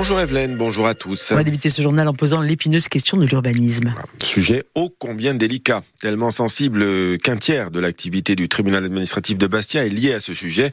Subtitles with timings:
[0.00, 1.32] Bonjour Evelyne, bonjour à tous.
[1.32, 3.92] On va débuter ce journal en posant l'épineuse question de l'urbanisme.
[4.22, 9.84] Sujet ô combien délicat, tellement sensible qu'un tiers de l'activité du tribunal administratif de Bastia
[9.84, 10.70] est lié à ce sujet.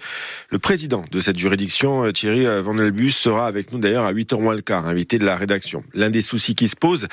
[0.52, 4.54] Le président de cette juridiction, Thierry Van Elbus, sera avec nous d'ailleurs à 8h moins
[4.54, 5.84] le quart, invité de la rédaction.
[5.96, 7.08] L'un des soucis qui se posent,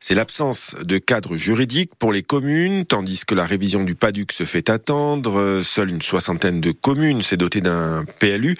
[0.00, 4.44] c'est l'absence de cadre juridique pour les communes, tandis que la révision du PADUC se
[4.44, 5.60] fait attendre.
[5.62, 8.56] Seule une soixantaine de communes s'est dotée d'un PLU,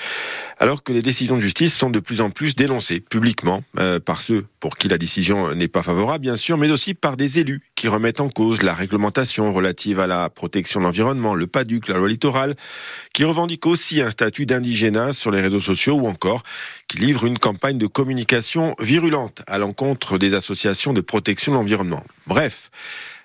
[0.58, 4.20] alors que les décisions de justice sont de plus en plus dénoncées publiquement euh, par
[4.20, 7.60] ceux pour qui la décision n'est pas favorable, bien sûr, mais aussi par des élus
[7.76, 11.98] qui remettent en cause la réglementation relative à la protection de l'environnement, le PADUC, la
[11.98, 12.56] loi littorale,
[13.12, 16.42] qui revendiquent aussi un statut d'indigénat sur les réseaux sociaux ou encore
[16.88, 22.04] qui livrent une campagne de communication virulente à l'encontre des associations de protection de l'environnement.
[22.26, 22.70] Bref,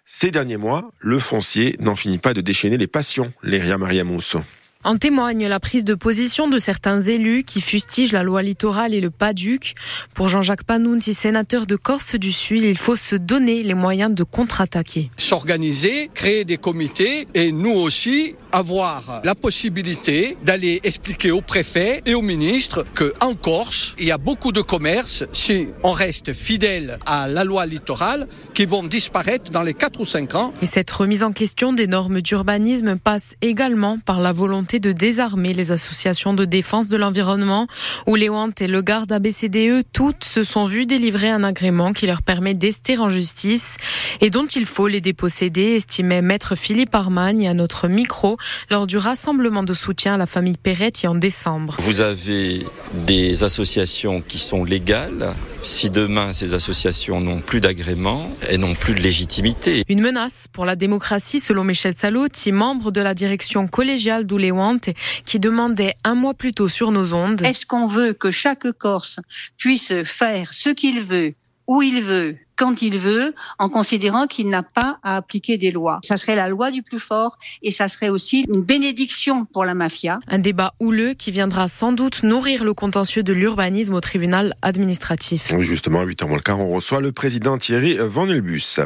[0.05, 4.41] ces derniers mois, le foncier n'en finit pas de déchaîner les passions, Léria Maria Mousso.
[4.85, 9.01] En témoigne la prise de position de certains élus qui fustigent la loi littorale et
[9.01, 9.73] le PADUC.
[10.13, 14.23] Pour Jean-Jacques Panounti, sénateur de Corse du Sud, il faut se donner les moyens de
[14.23, 15.09] contre-attaquer.
[15.17, 22.13] S'organiser, créer des comités et nous aussi avoir la possibilité d'aller expliquer au préfet et
[22.13, 26.99] au ministre que en Corse, il y a beaucoup de commerces, si on reste fidèle
[27.07, 30.53] à la loi littorale, qui vont disparaître dans les 4 ou 5 ans.
[30.61, 35.53] Et cette remise en question des normes d'urbanisme passe également par la volonté de désarmer
[35.53, 37.67] les associations de défense de l'environnement,
[38.07, 42.21] où Wantes et le garde ABCDE, toutes se sont vues délivrer un agrément qui leur
[42.21, 43.77] permet d'ester en justice
[44.21, 48.37] et dont il faut les déposséder, estimait maître Philippe Armagne à notre micro
[48.69, 51.77] lors du rassemblement de soutien à la famille Perretti en décembre.
[51.79, 52.65] Vous avez
[53.05, 55.33] des associations qui sont légales.
[55.65, 59.83] Si demain ces associations n'ont plus d'agrément et n'ont plus de légitimité.
[59.89, 64.89] Une menace pour la démocratie selon Michel Salotti, membre de la direction collégiale d'Oulewante,
[65.25, 67.41] qui demandait un mois plus tôt sur nos ondes.
[67.41, 69.19] Est-ce qu'on veut que chaque Corse
[69.57, 71.33] puisse faire ce qu'il veut,
[71.65, 75.99] où il veut, quand il veut, en considérant qu'il n'a pas à appliquer des lois.
[76.03, 79.73] Ça serait la loi du plus fort et ça serait aussi une bénédiction pour la
[79.73, 80.19] mafia.
[80.27, 85.53] Un débat houleux qui viendra sans doute nourrir le contentieux de l'urbanisme au tribunal administratif.
[85.55, 88.79] Oui, justement, à 8h moins le quart, on reçoit le président Thierry Van Elbus.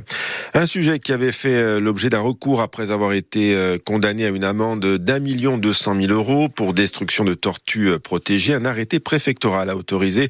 [0.53, 4.29] Un sujet qui avait fait euh, l'objet d'un recours après avoir été euh, condamné à
[4.29, 8.53] une amende d'un million deux cent mille euros pour destruction de tortues euh, protégées.
[8.53, 10.29] Un arrêté préfectoral a autorisé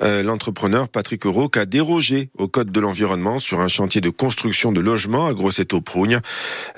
[0.00, 4.80] l'entrepreneur Patrick Roque à déroger au code de l'environnement sur un chantier de construction de
[4.80, 6.20] logements à Grosseto-Prougne.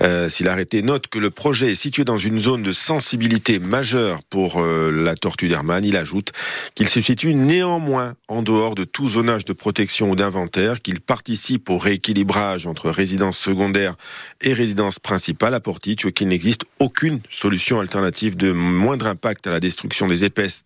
[0.01, 4.23] Euh, si l'arrêté note que le projet est situé dans une zone de sensibilité majeure
[4.25, 6.33] pour euh, la tortue d'Hermann, il ajoute
[6.75, 11.71] qu'il se situe néanmoins en dehors de tout zonage de protection ou d'inventaire, qu'il participe
[11.71, 13.95] au rééquilibrage entre résidence secondaire
[14.41, 19.61] et résidence principale à Portici, qu'il n'existe aucune solution alternative de moindre impact à la
[19.61, 20.65] destruction des espèces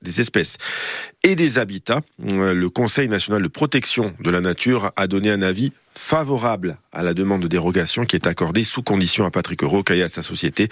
[1.24, 2.00] et des habitats.
[2.30, 7.02] Euh, le Conseil national de protection de la nature a donné un avis favorable à
[7.02, 10.22] la demande de dérogation qui est accordée sous condition à Patrick Rocaille et à sa
[10.22, 10.68] société,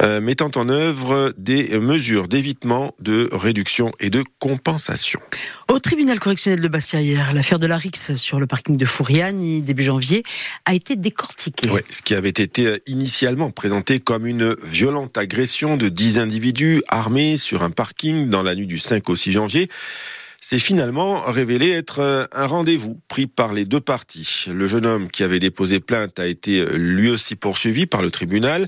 [0.00, 5.20] euh, mettant en œuvre des mesures d'évitement, de réduction et de compensation.
[5.68, 9.62] Au tribunal correctionnel de Bastia hier, l'affaire de la Rix sur le parking de Fouriani
[9.62, 10.22] début janvier
[10.64, 11.68] a été décortiquée.
[11.88, 17.62] Ce qui avait été initialement présenté comme une violente agression de 10 individus armés sur
[17.62, 19.68] un parking dans la nuit du 5 au 6 janvier
[20.40, 24.46] c'est finalement révélé être euh, un rendez-vous pris par les deux parties.
[24.48, 28.10] Le jeune homme qui avait déposé plainte a été euh, lui aussi poursuivi par le
[28.10, 28.66] tribunal.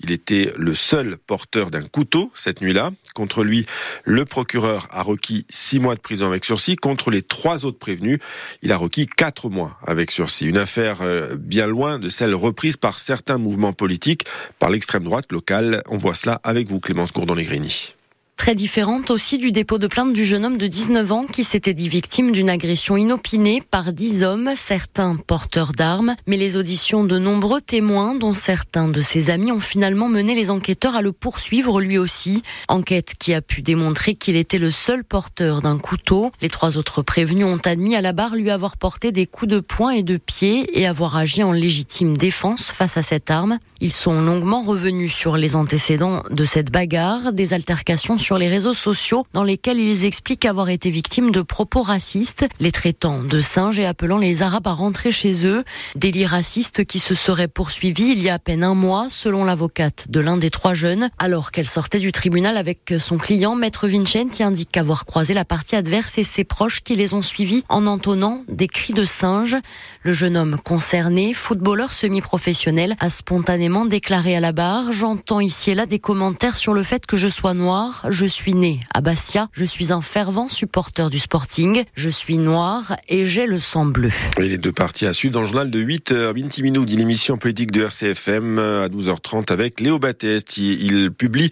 [0.00, 2.90] Il était le seul porteur d'un couteau cette nuit-là.
[3.14, 3.64] Contre lui,
[4.04, 6.76] le procureur a requis six mois de prison avec sursis.
[6.76, 8.18] Contre les trois autres prévenus,
[8.62, 10.44] il a requis quatre mois avec sursis.
[10.44, 14.26] Une affaire euh, bien loin de celle reprise par certains mouvements politiques,
[14.58, 15.82] par l'extrême droite locale.
[15.88, 17.93] On voit cela avec vous, Clémence Gourdon-Legrini.
[18.36, 21.72] Très différente aussi du dépôt de plainte du jeune homme de 19 ans qui s'était
[21.72, 26.14] dit victime d'une agression inopinée par 10 hommes, certains porteurs d'armes.
[26.26, 30.50] Mais les auditions de nombreux témoins, dont certains de ses amis, ont finalement mené les
[30.50, 32.42] enquêteurs à le poursuivre lui aussi.
[32.68, 36.30] Enquête qui a pu démontrer qu'il était le seul porteur d'un couteau.
[36.42, 39.60] Les trois autres prévenus ont admis à la barre lui avoir porté des coups de
[39.60, 43.58] poing et de pied et avoir agi en légitime défense face à cette arme.
[43.80, 48.72] Ils sont longuement revenus sur les antécédents de cette bagarre, des altercations sur les réseaux
[48.72, 53.78] sociaux dans lesquels ils expliquent avoir été victimes de propos racistes, les traitant de singes
[53.78, 55.62] et appelant les Arabes à rentrer chez eux.
[55.94, 60.06] Délits racistes qui se seraient poursuivis il y a à peine un mois, selon l'avocate
[60.08, 64.42] de l'un des trois jeunes, alors qu'elle sortait du tribunal avec son client, Maître Vincenti
[64.42, 68.40] indique avoir croisé la partie adverse et ses proches qui les ont suivis en entonnant
[68.48, 69.58] des cris de singes.
[70.02, 75.74] Le jeune homme concerné, footballeur semi-professionnel, a spontanément déclaré à la barre J'entends ici et
[75.74, 79.48] là des commentaires sur le fait que je sois noir, Je suis né à Bastia.
[79.52, 81.82] Je suis un fervent supporter du Sporting.
[81.96, 84.10] Je suis noir et j'ai le sang bleu.
[84.38, 86.32] Et les deux parties à suivre dans le journal de 8h.
[86.32, 90.58] Binti Minou dit l'émission politique de RCFM à 12h30 avec Léo Batteste.
[90.58, 91.50] Il publie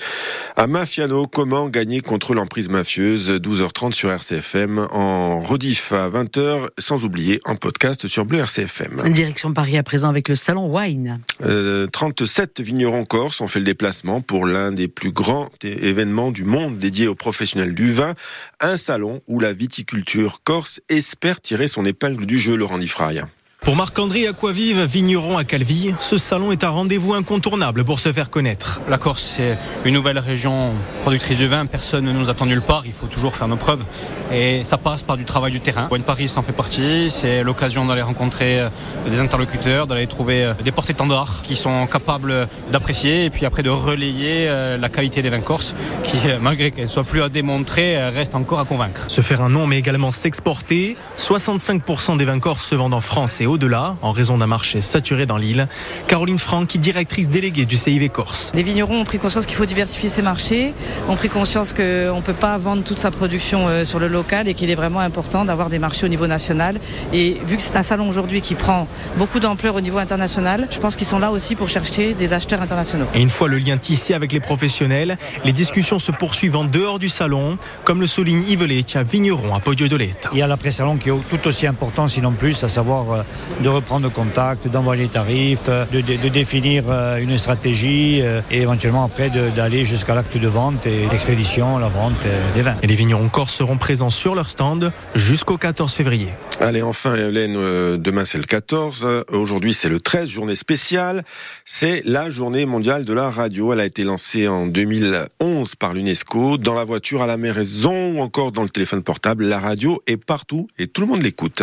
[0.57, 3.29] à Mafiano comment gagner contre l'emprise mafieuse.
[3.29, 9.13] 12h30 sur RCFM en rediff à 20h sans oublier en podcast sur Bleu RCFM.
[9.13, 11.19] Direction Paris à présent avec le salon Wine.
[11.43, 16.45] Euh, 37 vignerons corse ont fait le déplacement pour l'un des plus grands événements du
[16.45, 18.15] monde dédié aux professionnels du vin.
[18.61, 23.23] Un salon où la viticulture corse espère tirer son épingle du jeu, Laurent Diffraille.
[23.65, 28.29] Pour Marc-André Aquavive, vigneron à Calvi, ce salon est un rendez-vous incontournable pour se faire
[28.29, 28.81] connaître.
[28.89, 30.73] La Corse, c'est une nouvelle région
[31.03, 31.65] productrice de vin.
[31.67, 32.83] Personne ne nous attend nulle part.
[32.87, 33.85] Il faut toujours faire nos preuves.
[34.33, 35.87] Et ça passe par du travail du terrain.
[35.93, 37.13] Wine Paris en fait partie.
[37.13, 38.69] C'est l'occasion d'aller rencontrer euh,
[39.09, 43.71] des interlocuteurs, d'aller trouver euh, des porte-étendards qui sont capables d'apprécier et puis après de
[43.71, 45.73] relayer euh, la qualité des vins corses
[46.03, 49.05] qui, malgré qu'elle soit plus à démontrer, reste encore à convaincre.
[49.07, 50.97] Se faire un nom, mais également s'exporter.
[51.17, 55.27] 65% des vins corses se vendent en France et au-delà, en raison d'un marché saturé
[55.27, 55.69] dans l'île.
[56.09, 58.51] Caroline Franck, directrice déléguée du CIV Corse.
[58.55, 60.75] Les vignerons ont pris conscience qu'il faut diversifier ses marchés,
[61.09, 61.83] ont pris conscience qu'on
[62.17, 65.01] ne peut pas vendre toute sa production euh, sur le local et qu'il est vraiment
[65.01, 66.79] important d'avoir des marchés au niveau national.
[67.13, 70.79] Et vu que c'est un salon aujourd'hui qui prend beaucoup d'ampleur au niveau international, je
[70.79, 73.07] pense qu'ils sont là aussi pour chercher des acheteurs internationaux.
[73.15, 76.99] Et une fois le lien tissé avec les professionnels, les discussions se poursuivent en dehors
[76.99, 80.31] du salon, comme le souligne Yves Letia, vigneron à Podio de l'État.
[80.33, 83.23] Il y a l'après-salon qui est tout aussi important, sinon plus, à savoir euh,
[83.61, 88.63] de reprendre contact, d'envoyer les tarifs, de, de, de, définir euh, une stratégie euh, et
[88.63, 92.15] éventuellement après d'aller jusqu'à l'acte de vente et l'expédition, la vente
[92.55, 92.77] des vins.
[92.83, 96.29] Et les vignerons corse seront présents sur leur stand jusqu'au 14 février.
[96.61, 101.23] Allez, enfin, Hélène, euh, demain c'est le 14, aujourd'hui c'est le 13, journée spéciale.
[101.65, 103.73] C'est la journée mondiale de la radio.
[103.73, 106.59] Elle a été lancée en 2011 par l'UNESCO.
[106.59, 110.17] Dans la voiture, à la maison ou encore dans le téléphone portable, la radio est
[110.17, 111.63] partout et tout le monde l'écoute.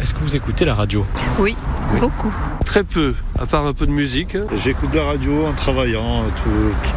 [0.00, 1.04] Est-ce que vous écoutez la radio?
[1.40, 1.56] Oui,
[1.92, 2.32] oui, beaucoup.
[2.64, 4.36] Très peu, à part un peu de musique.
[4.62, 6.50] J'écoute la radio en travaillant tout,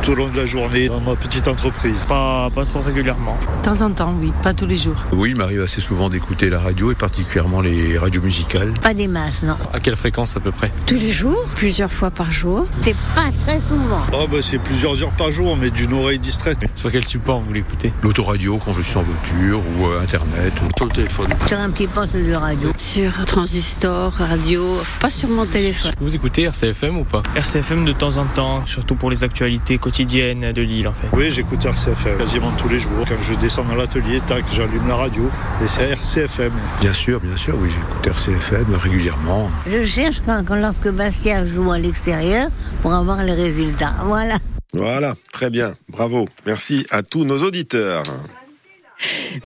[0.03, 2.05] tout, au long de la journée dans ma petite entreprise.
[2.05, 3.38] Pas, pas trop régulièrement.
[3.59, 4.97] De temps en temps, oui, pas tous les jours.
[5.13, 8.73] Oui, il m'arrive assez souvent d'écouter la radio et particulièrement les radios musicales.
[8.81, 9.55] Pas des masses, non.
[9.73, 10.71] À quelle fréquence à peu près?
[10.88, 12.65] Tous les jours, plusieurs fois par jour.
[12.81, 14.01] C'est pas très souvent.
[14.13, 16.65] Oh, bah, c'est plusieurs heures par jour, mais d'une oreille distraite.
[16.75, 17.93] Sur quel support vous l'écoutez?
[18.03, 20.53] L'autoradio quand je suis en voiture ou euh, Internet.
[20.61, 20.67] Ou...
[20.75, 21.29] Sur le téléphone.
[21.47, 22.71] Sur un petit poste de radio.
[22.75, 25.92] Sur transistor, radio, pas sur mon téléphone.
[26.00, 30.51] Vous écoutez RCFM ou pas RCFM de temps en temps, surtout pour les actualités quotidiennes
[30.51, 31.07] de l'île en fait.
[31.13, 33.06] Oui, j'écoute RCFM quasiment tous les jours.
[33.07, 35.30] Quand je descends dans l'atelier, tac, j'allume la radio
[35.63, 36.51] et c'est RCFM.
[36.80, 39.51] Bien sûr, bien sûr, oui, j'écoute RCFM régulièrement.
[39.68, 42.50] Je cherche quand, quand lorsque Bastien joue à l'extérieur
[42.81, 43.94] pour avoir les résultats.
[44.06, 44.38] Voilà.
[44.74, 46.27] Voilà, très bien, bravo.
[46.45, 48.04] Merci à tous nos auditeurs.